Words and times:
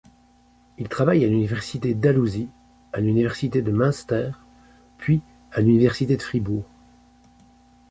Il 0.79 0.89
travaille 0.89 1.23
à 1.23 1.27
l’Université 1.27 1.93
Dalhousie, 1.93 2.49
à 2.91 2.99
l’Université 3.01 3.61
de 3.61 3.69
Münster 3.71 4.31
puis 4.97 5.21
à 5.51 5.61
l’Université 5.61 6.17
de 6.17 6.23
Fribourg. 6.23 6.65